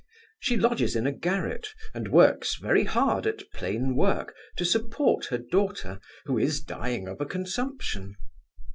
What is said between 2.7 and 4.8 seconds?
hard at plain work, to